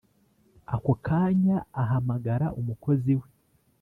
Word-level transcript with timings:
ako 0.75 0.91
kanya 1.05 1.57
ahamgara 1.81 2.47
umukozi 2.59 3.13
we 3.19 3.27